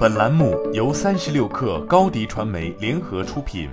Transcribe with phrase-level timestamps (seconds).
[0.00, 3.68] 本栏目由三十六氪高低传媒联合出品。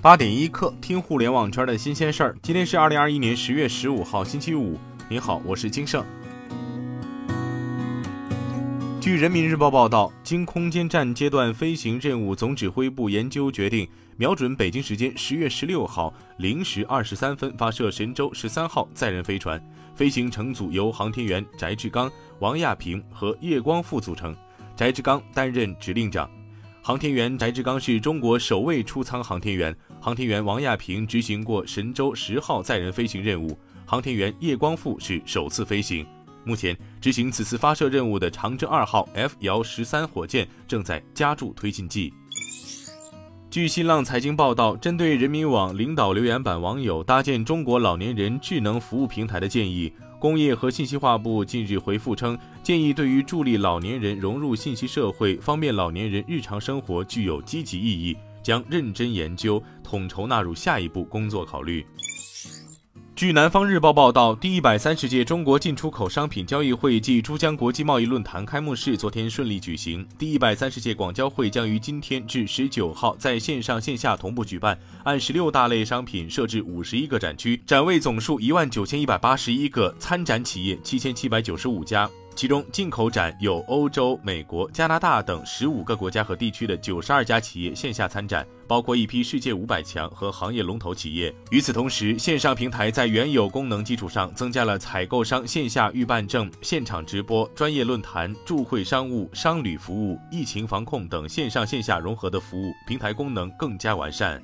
[0.00, 2.36] 八点一刻，听互联网圈的新鲜事儿。
[2.42, 4.78] 今天是二零二一年十月十五号，星期五。
[5.06, 6.02] 你好，我是金盛。
[9.02, 13.84] 据人民日报报道，经空间站阶段飞行任务总指挥部研究决定，
[14.16, 19.60] 瞄准北京时间十月十六号零时二十三分发射神舟十三号载人飞船。
[19.96, 24.36] 飞行乘组由航天员翟志刚、王亚平和叶光富组成，
[24.76, 26.30] 翟志刚担任指令长。
[26.80, 36.06] 航天员翟志刚是中国首位出舱航天员，航天员王亚平执行过神舟十号载人飞行任务，航天员叶光富是首次飞行。
[36.44, 42.12] 目前执行此次发射任务的长征二号 F 遥十三火箭正在加注推进剂。
[43.50, 61.84] 据新浪财经报道，针对人民网领导留言板网友搭建中国老年人智能服务平台的建议，工业和信息化部近日回复称，建议对于助力老年人融入信息社会、方便老年人日常生活具有积极意义，将认真研究，统筹纳入下一步工作考虑。
[63.22, 70.04] 据南方日报报道，第一百三十届中国进出口商品交易会暨珠江国际贸易论坛开幕式昨天顺利举行。
[70.18, 82.10] 第一百三十届广交会将于今天至十九号在线上线下同步举办，按十六大类商品设置五十一个展区，展位总数一万九千一百八十一个，参展企业七千七百九十五家。
[82.34, 91.32] 其中，进口展有欧洲、美国、加拿大等十五个国家和地区的九十二家企业线下参展，包括一批世界五百强和行业龙头企业。
[91.50, 104.42] 与此同时，线上平台在原有功能基础上，增加了采购商线下预办证、现场直播、专业论坛、助会商务、商旅服务、疫情防控等线上线下融合的服务，平台功能更加完善。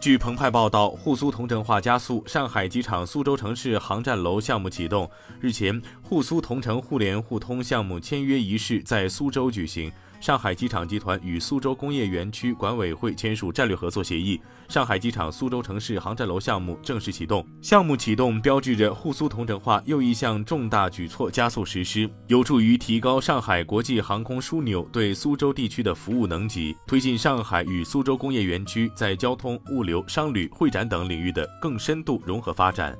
[0.00, 5.10] 据澎湃报道，沪苏同城化加速，上海机场苏州城市航站楼项目启动。
[5.40, 9.90] 日前，沪苏同城互联互通项目签约仪式在苏州举行。
[10.20, 17.46] 上海机场集团与苏州工业园区管委会签署战略合作协议，上海机场苏州城市航站楼项目正式启动。
[17.62, 32.98] 项目启动标志着沪苏同城化又一项重大举措加速实施，有助于提高上海国际航空枢纽对苏州地区的服务能级，推进上海与苏州工业园区在交通、物流、商旅、会展等领域的更深度融合发展。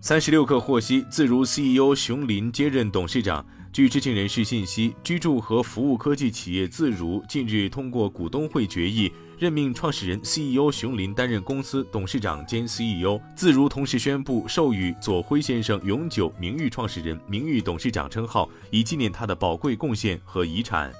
[0.00, 3.44] 三十六氪获悉，自如 CEO 熊林接任董事长。
[3.72, 13.20] 据知情人士信息，居住和服务科技企业自如近日通过股东会决议，任命创始人 CEO 熊林担任公司董事长兼 CEO。
[13.36, 20.90] 自如同时宣布授予左晖先生永久名誉创始人、名誉董事长称号，以纪念他的宝贵贡献和遗产。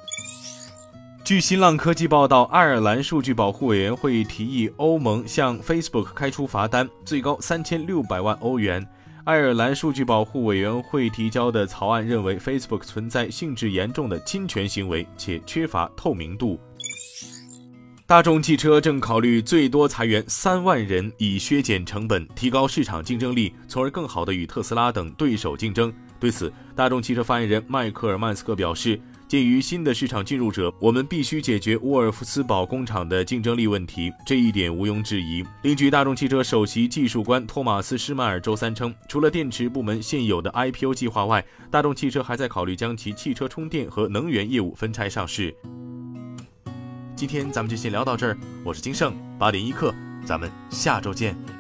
[1.25, 8.87] 据新浪科技报道，爱尔兰数据保护委员会提议欧盟向 Facebook 开出罚单，最高三千六百万欧元。
[9.29, 16.59] 爱尔兰数据保护委员会提交的草案认为，Facebook 存在性质严重的侵权行为，且缺乏透明度。
[18.07, 25.93] 大众汽车正考虑最多裁员三万人，以削减成本，提高市场竞争力，从而更好地与特斯拉等对手竞争。
[26.19, 28.99] 对此，大众汽车发言人迈克尔·曼斯克表示。
[29.29, 35.45] 鉴于新的市场进入者，我们必须解决沃尔夫斯堡工厂的竞争力问题，这一点毋庸置疑。
[35.63, 45.55] 另据大众汽车首席技术官托马斯·施迈尔周三称，除了电池部门现有的 IPO 计划外，大众汽车还在考虑将其汽车充电和能源业务分拆上市。
[47.15, 51.58] 今天咱们就先聊到这儿，我是金盛八点一刻，咱们下周见。